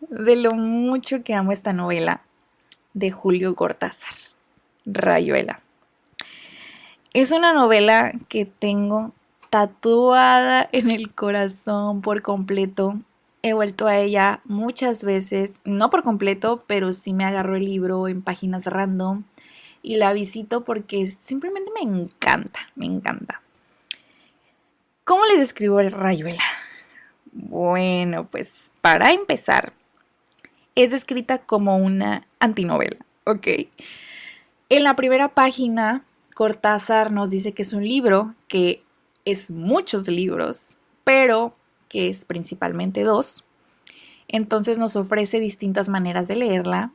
de 0.00 0.36
lo 0.36 0.52
mucho 0.52 1.22
que 1.22 1.34
amo 1.34 1.52
esta 1.52 1.74
novela 1.74 2.22
de 2.94 3.10
Julio 3.10 3.54
Cortázar, 3.54 4.14
Rayuela. 4.86 5.60
Es 7.12 7.30
una 7.30 7.52
novela 7.52 8.12
que 8.30 8.46
tengo 8.46 9.12
tatuada 9.50 10.66
en 10.72 10.90
el 10.90 11.12
corazón 11.14 12.00
por 12.00 12.22
completo. 12.22 12.98
He 13.42 13.52
vuelto 13.52 13.86
a 13.86 13.98
ella 13.98 14.40
muchas 14.44 15.04
veces, 15.04 15.60
no 15.64 15.90
por 15.90 16.02
completo, 16.02 16.64
pero 16.66 16.94
sí 16.94 17.12
me 17.12 17.26
agarro 17.26 17.54
el 17.54 17.66
libro 17.66 18.08
en 18.08 18.22
páginas 18.22 18.64
random 18.64 19.24
y 19.82 19.96
la 19.96 20.14
visito 20.14 20.64
porque 20.64 21.06
simplemente 21.22 21.70
me 21.74 21.82
encanta, 21.82 22.60
me 22.76 22.86
encanta. 22.86 23.42
¿Cómo 25.04 25.26
les 25.26 25.38
describo 25.38 25.80
el 25.80 25.92
Rayuela? 25.92 26.44
Bueno, 27.32 28.26
pues 28.26 28.72
para 28.80 29.12
empezar, 29.12 29.72
es 30.74 30.90
descrita 30.90 31.38
como 31.38 31.76
una 31.76 32.26
antinovela, 32.38 32.98
¿ok? 33.24 33.46
En 34.68 34.84
la 34.84 34.96
primera 34.96 35.28
página, 35.28 36.04
Cortázar 36.34 37.12
nos 37.12 37.30
dice 37.30 37.52
que 37.52 37.62
es 37.62 37.72
un 37.72 37.86
libro 37.86 38.34
que 38.48 38.82
es 39.24 39.50
muchos 39.50 40.08
libros, 40.08 40.76
pero 41.04 41.54
que 41.88 42.08
es 42.08 42.24
principalmente 42.24 43.02
dos. 43.02 43.44
Entonces 44.28 44.78
nos 44.78 44.96
ofrece 44.96 45.40
distintas 45.40 45.88
maneras 45.88 46.28
de 46.28 46.36
leerla. 46.36 46.92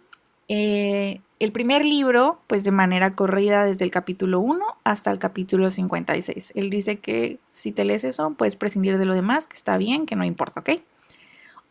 Eh, 0.48 1.22
el 1.40 1.52
primer 1.52 1.84
libro, 1.84 2.40
pues 2.48 2.64
de 2.64 2.72
manera 2.72 3.12
corrida 3.12 3.66
desde 3.66 3.84
el 3.84 3.92
capítulo 3.92 4.40
1 4.40 4.64
hasta 4.84 5.12
el 5.12 5.20
capítulo 5.20 5.70
56. 5.70 6.54
Él 6.56 6.70
dice 6.70 7.00
que 7.00 7.40
si 7.52 7.72
te 7.72 7.84
lees 7.84 8.04
eso, 8.04 8.32
puedes 8.32 8.56
prescindir 8.56 8.98
de 8.98 9.06
lo 9.06 9.14
demás, 9.14 9.48
que 9.48 9.58
está 9.58 9.78
bien, 9.78 10.06
que 10.06 10.16
no 10.16 10.24
importa, 10.24 10.62
¿ok? 10.62 10.70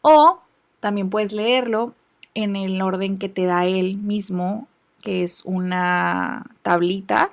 O 0.03 0.41
también 0.81 1.09
puedes 1.09 1.33
leerlo 1.33 1.95
en 2.35 2.57
el 2.57 2.83
orden 2.83 3.19
que 3.19 3.29
te 3.29 3.47
da 3.47 3.65
él 3.65 3.97
mismo, 3.97 4.69
que 5.03 5.23
es 5.23 5.43
una 5.45 6.45
tablita 6.63 7.31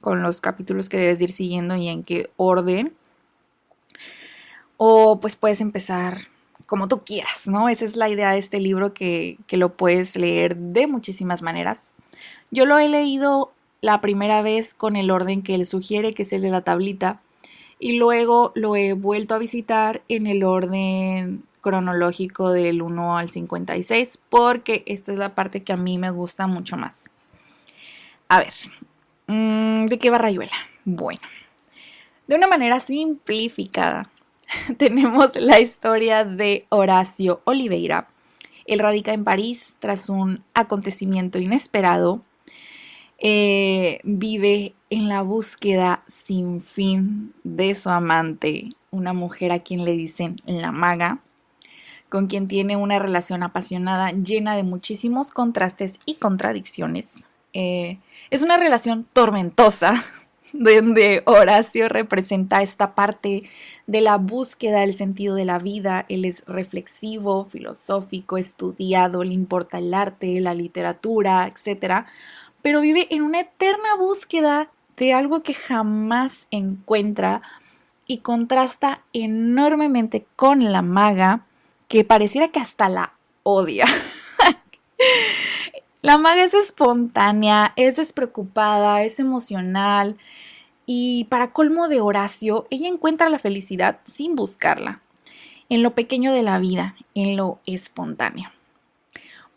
con 0.00 0.22
los 0.22 0.40
capítulos 0.40 0.88
que 0.88 0.98
debes 0.98 1.20
ir 1.20 1.30
siguiendo 1.30 1.76
y 1.76 1.88
en 1.88 2.02
qué 2.02 2.30
orden. 2.36 2.94
O 4.78 5.20
pues 5.20 5.36
puedes 5.36 5.60
empezar 5.60 6.28
como 6.68 6.86
tú 6.86 7.02
quieras, 7.02 7.48
¿no? 7.48 7.70
Esa 7.70 7.86
es 7.86 7.96
la 7.96 8.10
idea 8.10 8.30
de 8.32 8.38
este 8.38 8.60
libro 8.60 8.92
que, 8.92 9.38
que 9.46 9.56
lo 9.56 9.74
puedes 9.74 10.16
leer 10.16 10.54
de 10.54 10.86
muchísimas 10.86 11.40
maneras. 11.40 11.94
Yo 12.50 12.66
lo 12.66 12.78
he 12.78 12.90
leído 12.90 13.52
la 13.80 14.02
primera 14.02 14.42
vez 14.42 14.74
con 14.74 14.94
el 14.94 15.10
orden 15.10 15.42
que 15.42 15.54
él 15.54 15.66
sugiere, 15.66 16.12
que 16.12 16.24
es 16.24 16.32
el 16.34 16.42
de 16.42 16.50
la 16.50 16.60
tablita, 16.60 17.20
y 17.78 17.96
luego 17.96 18.52
lo 18.54 18.76
he 18.76 18.92
vuelto 18.92 19.34
a 19.34 19.38
visitar 19.38 20.02
en 20.08 20.26
el 20.26 20.44
orden 20.44 21.42
cronológico 21.62 22.52
del 22.52 22.82
1 22.82 23.16
al 23.16 23.30
56, 23.30 24.18
porque 24.28 24.82
esta 24.84 25.12
es 25.12 25.18
la 25.18 25.34
parte 25.34 25.62
que 25.62 25.72
a 25.72 25.78
mí 25.78 25.96
me 25.96 26.10
gusta 26.10 26.46
mucho 26.46 26.76
más. 26.76 27.08
A 28.28 28.40
ver, 28.40 28.52
mm, 29.26 29.86
¿de 29.86 29.98
qué 29.98 30.10
va 30.10 30.18
Rayuela? 30.18 30.52
Bueno, 30.84 31.22
de 32.26 32.36
una 32.36 32.46
manera 32.46 32.78
simplificada, 32.78 34.10
tenemos 34.76 35.36
la 35.36 35.60
historia 35.60 36.24
de 36.24 36.66
Horacio 36.68 37.40
Oliveira. 37.44 38.08
Él 38.66 38.78
radica 38.80 39.12
en 39.12 39.24
París 39.24 39.76
tras 39.80 40.08
un 40.08 40.44
acontecimiento 40.54 41.38
inesperado 41.38 42.22
eh, 43.20 43.98
vive 44.04 44.74
en 44.90 45.08
la 45.08 45.22
búsqueda 45.22 46.04
sin 46.06 46.60
fin 46.60 47.34
de 47.42 47.74
su 47.74 47.90
amante, 47.90 48.68
una 48.92 49.12
mujer 49.12 49.50
a 49.50 49.58
quien 49.58 49.84
le 49.84 49.92
dicen 49.92 50.36
la 50.46 50.70
maga, 50.70 51.18
con 52.08 52.28
quien 52.28 52.46
tiene 52.46 52.76
una 52.76 53.00
relación 53.00 53.42
apasionada 53.42 54.12
llena 54.12 54.54
de 54.54 54.62
muchísimos 54.62 55.32
contrastes 55.32 55.98
y 56.06 56.14
contradicciones. 56.14 57.24
Eh, 57.54 57.98
es 58.30 58.42
una 58.42 58.56
relación 58.56 59.04
tormentosa, 59.12 60.04
donde 60.52 61.22
Horacio 61.26 61.88
representa 61.88 62.62
esta 62.62 62.94
parte 62.94 63.44
de 63.86 64.00
la 64.00 64.16
búsqueda 64.16 64.80
del 64.80 64.94
sentido 64.94 65.34
de 65.34 65.44
la 65.44 65.58
vida. 65.58 66.04
Él 66.08 66.24
es 66.24 66.44
reflexivo, 66.46 67.44
filosófico, 67.44 68.38
estudiado, 68.38 69.24
le 69.24 69.34
importa 69.34 69.78
el 69.78 69.94
arte, 69.94 70.40
la 70.40 70.54
literatura, 70.54 71.46
etc 71.46 72.06
pero 72.62 72.80
vive 72.80 73.06
en 73.10 73.22
una 73.22 73.40
eterna 73.40 73.96
búsqueda 73.96 74.68
de 74.96 75.12
algo 75.12 75.42
que 75.42 75.54
jamás 75.54 76.48
encuentra 76.50 77.42
y 78.06 78.18
contrasta 78.18 79.02
enormemente 79.12 80.26
con 80.34 80.72
la 80.72 80.82
maga, 80.82 81.46
que 81.88 82.04
pareciera 82.04 82.48
que 82.48 82.60
hasta 82.60 82.88
la 82.88 83.14
odia. 83.42 83.86
la 86.00 86.18
maga 86.18 86.44
es 86.44 86.54
espontánea, 86.54 87.72
es 87.76 87.96
despreocupada, 87.96 89.02
es 89.02 89.18
emocional 89.18 90.16
y 90.86 91.24
para 91.24 91.52
colmo 91.52 91.88
de 91.88 92.00
Horacio, 92.00 92.66
ella 92.70 92.88
encuentra 92.88 93.28
la 93.28 93.38
felicidad 93.38 93.98
sin 94.04 94.36
buscarla, 94.36 95.02
en 95.68 95.82
lo 95.82 95.94
pequeño 95.94 96.32
de 96.32 96.42
la 96.42 96.58
vida, 96.58 96.94
en 97.14 97.36
lo 97.36 97.58
espontáneo. 97.66 98.50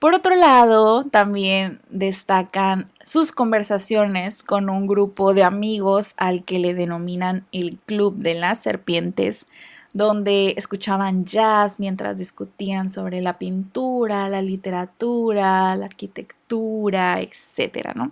Por 0.01 0.15
otro 0.15 0.35
lado, 0.35 1.03
también 1.05 1.79
destacan 1.89 2.91
sus 3.03 3.31
conversaciones 3.31 4.41
con 4.41 4.69
un 4.71 4.87
grupo 4.87 5.35
de 5.35 5.43
amigos 5.43 6.15
al 6.17 6.43
que 6.43 6.57
le 6.57 6.73
denominan 6.73 7.45
el 7.51 7.77
Club 7.85 8.15
de 8.15 8.33
las 8.33 8.59
Serpientes, 8.59 9.45
donde 9.93 10.53
escuchaban 10.57 11.25
jazz 11.25 11.79
mientras 11.79 12.17
discutían 12.17 12.89
sobre 12.89 13.21
la 13.21 13.37
pintura, 13.37 14.29
la 14.29 14.41
literatura, 14.41 15.75
la 15.75 15.85
arquitectura, 15.85 17.15
etc. 17.19 17.93
¿no? 17.95 18.11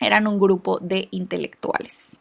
Eran 0.00 0.26
un 0.26 0.38
grupo 0.38 0.78
de 0.78 1.08
intelectuales. 1.10 2.20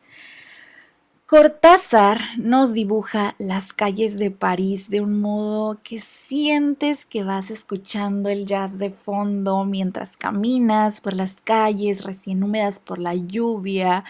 Cortázar 1.25 2.19
nos 2.37 2.73
dibuja 2.73 3.33
las 3.39 3.73
calles 3.73 4.19
de 4.19 4.29
París 4.29 4.89
de 4.91 5.01
un 5.01 5.19
modo 5.19 5.79
que 5.81 5.99
sientes 5.99 7.07
que 7.07 7.23
vas 7.23 7.49
escuchando 7.49 8.29
el 8.29 8.45
jazz 8.45 8.77
de 8.77 8.91
fondo 8.91 9.65
mientras 9.65 10.15
caminas 10.15 11.01
por 11.01 11.13
las 11.13 11.37
calles 11.37 12.03
recién 12.03 12.43
húmedas 12.43 12.79
por 12.79 12.99
la 12.99 13.15
lluvia 13.15 14.03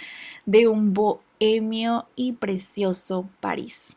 de 0.46 0.68
un 0.68 0.94
bohemio 0.94 2.08
y 2.16 2.34
precioso 2.34 3.30
París. 3.40 3.96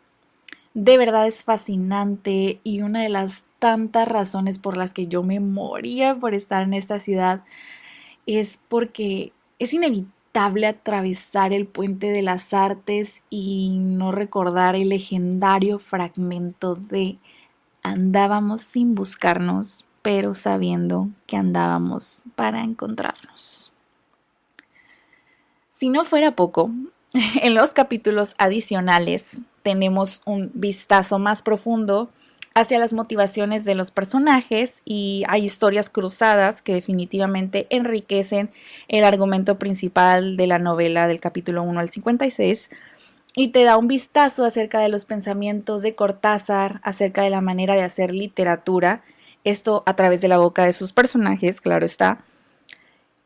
De 0.76 0.98
verdad 0.98 1.26
es 1.26 1.42
fascinante 1.42 2.60
y 2.62 2.82
una 2.82 3.02
de 3.02 3.08
las 3.08 3.46
tantas 3.58 4.06
razones 4.06 4.58
por 4.58 4.76
las 4.76 4.92
que 4.92 5.06
yo 5.06 5.22
me 5.22 5.40
moría 5.40 6.16
por 6.16 6.34
estar 6.34 6.64
en 6.64 6.74
esta 6.74 6.98
ciudad 6.98 7.42
es 8.26 8.60
porque 8.68 9.32
es 9.58 9.72
inevitable 9.72 10.66
atravesar 10.66 11.54
el 11.54 11.66
puente 11.66 12.08
de 12.08 12.20
las 12.20 12.52
artes 12.52 13.22
y 13.30 13.78
no 13.80 14.12
recordar 14.12 14.76
el 14.76 14.90
legendario 14.90 15.78
fragmento 15.78 16.74
de 16.74 17.16
andábamos 17.82 18.60
sin 18.60 18.94
buscarnos, 18.94 19.86
pero 20.02 20.34
sabiendo 20.34 21.08
que 21.26 21.38
andábamos 21.38 22.20
para 22.34 22.62
encontrarnos. 22.62 23.72
Si 25.70 25.88
no 25.88 26.04
fuera 26.04 26.32
poco, 26.32 26.70
en 27.12 27.54
los 27.54 27.72
capítulos 27.72 28.34
adicionales 28.36 29.40
tenemos 29.66 30.22
un 30.26 30.52
vistazo 30.54 31.18
más 31.18 31.42
profundo 31.42 32.08
hacia 32.54 32.78
las 32.78 32.92
motivaciones 32.92 33.64
de 33.64 33.74
los 33.74 33.90
personajes 33.90 34.80
y 34.84 35.24
hay 35.26 35.44
historias 35.44 35.90
cruzadas 35.90 36.62
que 36.62 36.72
definitivamente 36.72 37.66
enriquecen 37.70 38.50
el 38.86 39.02
argumento 39.02 39.58
principal 39.58 40.36
de 40.36 40.46
la 40.46 40.60
novela 40.60 41.08
del 41.08 41.18
capítulo 41.18 41.64
1 41.64 41.80
al 41.80 41.88
56 41.88 42.70
y 43.34 43.48
te 43.48 43.64
da 43.64 43.76
un 43.76 43.88
vistazo 43.88 44.44
acerca 44.44 44.78
de 44.78 44.88
los 44.88 45.04
pensamientos 45.04 45.82
de 45.82 45.96
Cortázar, 45.96 46.78
acerca 46.84 47.22
de 47.22 47.30
la 47.30 47.40
manera 47.40 47.74
de 47.74 47.82
hacer 47.82 48.12
literatura, 48.12 49.02
esto 49.42 49.82
a 49.84 49.96
través 49.96 50.20
de 50.20 50.28
la 50.28 50.38
boca 50.38 50.64
de 50.64 50.74
sus 50.74 50.92
personajes, 50.92 51.60
claro 51.60 51.84
está, 51.84 52.24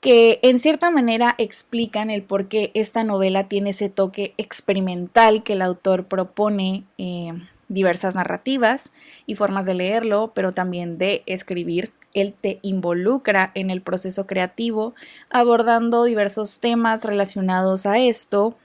que 0.00 0.40
en 0.42 0.58
cierta 0.58 0.90
manera 0.90 1.34
explican 1.36 2.10
el 2.10 2.22
por 2.22 2.48
qué 2.48 2.70
esta 2.74 3.04
novela 3.04 3.48
tiene 3.48 3.70
ese 3.70 3.90
toque 3.90 4.34
experimental 4.38 5.42
que 5.42 5.52
el 5.52 5.62
autor 5.62 6.06
propone 6.06 6.84
eh, 6.96 7.32
diversas 7.68 8.14
narrativas 8.14 8.92
y 9.26 9.34
formas 9.34 9.66
de 9.66 9.74
leerlo, 9.74 10.32
pero 10.34 10.52
también 10.52 10.96
de 10.98 11.22
escribir. 11.26 11.92
Él 12.14 12.34
te 12.38 12.58
involucra 12.62 13.52
en 13.54 13.70
el 13.70 13.82
proceso 13.82 14.26
creativo, 14.26 14.94
abordando 15.28 16.02
diversos 16.04 16.58
temas 16.58 17.04
relacionados 17.04 17.86
a 17.86 17.98
esto. 17.98 18.56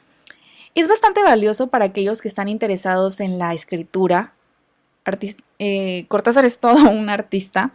Es 0.74 0.88
bastante 0.88 1.22
valioso 1.22 1.68
para 1.68 1.86
aquellos 1.86 2.22
que 2.22 2.28
están 2.28 2.48
interesados 2.48 3.20
en 3.20 3.38
la 3.38 3.54
escritura. 3.54 4.34
Eh, 5.60 6.06
Cortázar 6.08 6.46
es 6.46 6.60
todo 6.60 6.90
un 6.90 7.10
artista. 7.10 7.74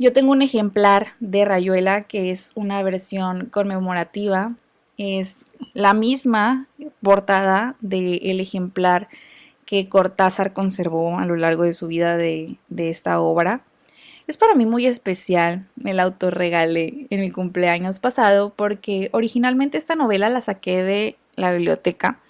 Yo 0.00 0.12
tengo 0.12 0.30
un 0.30 0.42
ejemplar 0.42 1.14
de 1.18 1.44
Rayuela 1.44 2.02
que 2.02 2.30
es 2.30 2.52
una 2.54 2.80
versión 2.84 3.46
conmemorativa. 3.46 4.54
Es 4.96 5.46
la 5.74 5.92
misma 5.92 6.68
portada 7.02 7.74
del 7.80 8.38
ejemplar 8.38 9.08
que 9.66 9.88
Cortázar 9.88 10.52
conservó 10.52 11.18
a 11.18 11.26
lo 11.26 11.36
largo 11.36 11.64
de 11.64 11.74
su 11.74 11.88
vida 11.88 12.16
de, 12.16 12.58
esta 12.76 13.20
obra. 13.20 13.62
Es 14.26 14.36
para 14.36 14.54
mí 14.54 14.66
muy 14.66 14.86
especial, 14.86 15.66
me 15.74 15.94
la 15.94 16.04
autorregalé 16.04 17.06
en 17.10 17.20
mi 17.20 17.30
cumpleaños 17.30 17.98
pasado 17.98 18.54
porque 18.54 19.10
originalmente 19.12 19.78
esta 19.78 19.94
novela 19.94 20.30
la 20.30 20.40
saqué 20.40 20.82
de 20.82 21.16
la 21.34 21.52
biblioteca. 21.52 22.20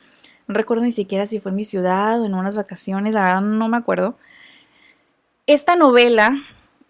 No 0.46 0.54
recuerdo 0.54 0.84
ni 0.84 0.92
siquiera 0.92 1.26
si 1.26 1.38
fue 1.38 1.50
en 1.50 1.56
mi 1.56 1.64
ciudad 1.64 2.20
o 2.20 2.24
en 2.24 2.34
unas 2.34 2.56
vacaciones, 2.56 3.14
la 3.14 3.24
verdad 3.24 3.40
no 3.42 3.68
me 3.68 3.76
acuerdo. 3.76 4.16
Esta 5.46 5.76
novela 5.76 6.42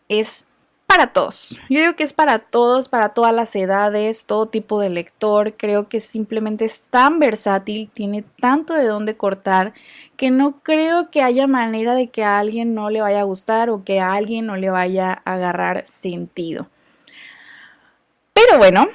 es 0.09 0.48
para 0.89 1.13
todos. 1.13 1.61
Yo 1.69 1.81
digo 1.81 1.97
que 1.97 2.03
es 2.03 2.15
para 2.15 2.39
todos, 2.39 2.89
para 2.89 3.11
todas 3.11 3.35
las 3.35 3.55
edades, 3.55 4.25
todo 4.25 4.47
tipo 4.47 4.81
de 4.81 4.89
lector. 4.89 5.53
Creo 5.55 5.87
que 5.87 6.01
simplemente 6.01 6.65
es 6.65 6.87
tan 6.89 7.19
versátil, 7.19 7.91
tiene 7.93 8.25
tanto 8.41 8.73
de 8.73 8.87
dónde 8.87 9.15
cortar, 9.15 9.75
que 10.17 10.31
no 10.31 10.61
creo 10.63 11.11
que 11.11 11.23
haya 11.23 11.47
manera 11.47 11.95
de 11.95 12.09
que 12.09 12.25
a 12.25 12.39
alguien 12.39 12.75
no 12.75 12.89
le 12.89 13.03
vaya 13.03 13.21
a 13.21 13.25
gustar 13.25 13.69
o 13.69 13.85
que 13.85 14.01
a 14.01 14.15
alguien 14.15 14.47
no 14.47 14.57
le 14.57 14.71
vaya 14.71 15.23
a 15.27 15.35
agarrar 15.35 15.87
sentido. 15.87 16.69
Pero 18.33 18.57
bueno, 18.57 18.89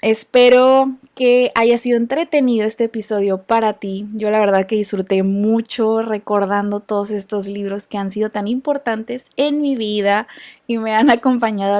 Espero 0.00 0.92
que 1.16 1.50
haya 1.56 1.76
sido 1.76 1.96
entretenido 1.96 2.64
este 2.64 2.84
episodio 2.84 3.42
para 3.42 3.74
ti. 3.74 4.06
Yo 4.14 4.30
la 4.30 4.38
verdad 4.38 4.66
que 4.66 4.76
disfruté 4.76 5.24
mucho 5.24 6.02
recordando 6.02 6.78
todos 6.78 7.10
estos 7.10 7.48
libros 7.48 7.88
que 7.88 7.98
han 7.98 8.12
sido 8.12 8.30
tan 8.30 8.46
importantes 8.46 9.28
en 9.36 9.60
mi 9.60 9.74
vida 9.74 10.28
y 10.68 10.78
me 10.78 10.94
han 10.94 11.10
acompañado 11.10 11.74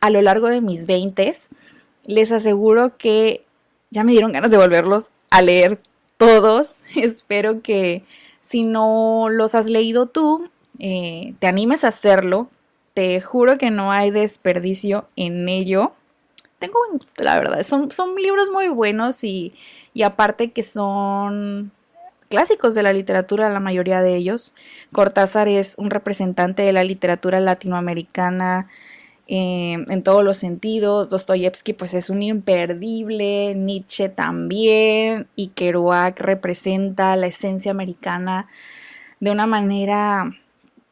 a, 0.00 0.10
lo 0.10 0.22
largo 0.22 0.48
de 0.48 0.60
mis 0.60 0.86
veintes. 0.86 1.50
Les 2.04 2.32
aseguro 2.32 2.96
que 2.96 3.44
ya 3.90 4.02
me 4.02 4.12
dieron 4.12 4.32
ganas 4.32 4.50
de 4.50 4.56
volverlos 4.56 5.10
a 5.30 5.40
leer 5.40 5.78
todos. 6.16 6.80
Espero 6.96 7.62
que 7.62 8.02
si 8.40 8.64
no 8.64 9.28
los 9.30 9.54
has 9.54 9.70
leído 9.70 10.06
tú, 10.06 10.50
eh, 10.80 11.34
te 11.38 11.46
animes 11.46 11.84
a 11.84 11.88
hacerlo. 11.88 12.48
Te 12.94 13.20
juro 13.20 13.58
que 13.58 13.70
no 13.70 13.92
hay 13.92 14.10
desperdicio 14.10 15.06
en 15.14 15.48
ello 15.48 15.92
tengo 16.60 16.78
buen 16.86 16.98
gusto, 16.98 17.24
la 17.24 17.36
verdad. 17.36 17.64
Son, 17.64 17.90
son 17.90 18.14
libros 18.14 18.50
muy 18.50 18.68
buenos 18.68 19.24
y, 19.24 19.52
y 19.92 20.04
aparte 20.04 20.52
que 20.52 20.62
son 20.62 21.72
clásicos 22.28 22.76
de 22.76 22.84
la 22.84 22.92
literatura, 22.92 23.50
la 23.50 23.58
mayoría 23.58 24.00
de 24.02 24.14
ellos. 24.14 24.54
Cortázar 24.92 25.48
es 25.48 25.74
un 25.76 25.90
representante 25.90 26.62
de 26.62 26.72
la 26.72 26.84
literatura 26.84 27.40
latinoamericana 27.40 28.68
eh, 29.26 29.84
en 29.88 30.02
todos 30.04 30.22
los 30.22 30.36
sentidos. 30.36 31.08
Dostoyevsky 31.08 31.72
pues 31.72 31.94
es 31.94 32.08
un 32.08 32.22
imperdible, 32.22 33.54
Nietzsche 33.56 34.08
también, 34.08 35.26
y 35.34 35.48
Kerouac 35.48 36.20
representa 36.20 37.16
la 37.16 37.26
esencia 37.26 37.72
americana 37.72 38.46
de 39.18 39.30
una 39.30 39.46
manera 39.46 40.36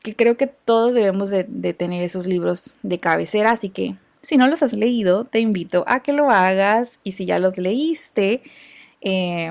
que 0.03 0.15
creo 0.15 0.37
que 0.37 0.47
todos 0.47 0.95
debemos 0.95 1.31
de, 1.31 1.45
tener 1.75 2.03
esos 2.03 2.27
libros 2.27 2.75
de 2.83 2.99
cabecera, 2.99 3.53
así 3.53 3.69
que 3.69 3.97
si 4.23 4.37
no 4.37 4.47
los 4.49 4.63
has 4.63 4.73
leído, 4.73 5.25
te 5.25 5.41
invito 5.41 5.85
a 5.87 6.01
que 6.01 6.13
lo 6.13 6.31
hagas 6.31 7.01
y 7.05 7.13
si 7.13 7.27
ya 7.27 7.39
los 7.39 7.59
leíste, 7.59 8.43
eh, 9.01 9.51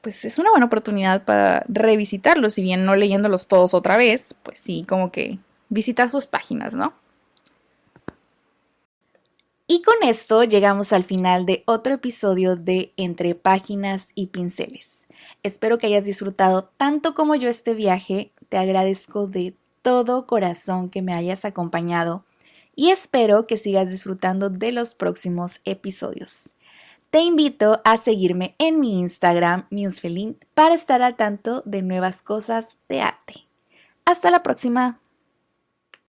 pues 0.00 0.24
es 0.24 0.38
una 0.38 0.50
buena 0.50 0.66
oportunidad 0.66 1.24
para 1.24 1.64
revisitarlos, 1.68 2.54
si 2.54 2.62
bien 2.62 2.84
no 2.84 2.94
leyéndolos 2.94 3.48
todos 3.48 3.72
otra 3.72 3.96
vez, 3.96 4.34
pues 4.42 4.58
sí, 4.58 4.84
como 4.86 5.10
que 5.10 5.38
visitar 5.70 6.10
sus 6.10 6.26
páginas, 6.26 6.74
¿no? 6.74 6.92
Y 9.66 9.80
con 9.80 9.94
esto 10.02 10.44
llegamos 10.44 10.92
al 10.92 11.04
final 11.04 11.46
de 11.46 11.62
otro 11.64 11.94
episodio 11.94 12.54
de 12.54 12.92
Entre 12.98 13.34
Páginas 13.34 14.10
y 14.14 14.26
Pinceles. 14.26 15.08
Espero 15.42 15.78
que 15.78 15.86
hayas 15.86 16.04
disfrutado 16.04 16.70
tanto 16.76 17.14
como 17.14 17.34
yo 17.34 17.48
este 17.48 17.72
viaje. 17.72 18.30
Te 18.50 18.58
agradezco 18.58 19.26
de 19.26 19.54
todo 19.80 20.26
corazón 20.26 20.90
que 20.90 21.00
me 21.00 21.14
hayas 21.14 21.46
acompañado 21.46 22.24
y 22.76 22.90
espero 22.90 23.46
que 23.46 23.56
sigas 23.56 23.90
disfrutando 23.90 24.50
de 24.50 24.72
los 24.72 24.94
próximos 24.94 25.60
episodios. 25.64 26.54
Te 27.10 27.20
invito 27.20 27.80
a 27.84 27.96
seguirme 27.96 28.56
en 28.58 28.80
mi 28.80 28.98
Instagram, 28.98 29.66
Musefelin, 29.70 30.36
para 30.54 30.74
estar 30.74 31.00
al 31.00 31.14
tanto 31.14 31.62
de 31.64 31.82
nuevas 31.82 32.22
cosas 32.22 32.76
de 32.88 33.02
arte. 33.02 33.46
Hasta 34.04 34.30
la 34.30 34.42
próxima. 34.42 35.03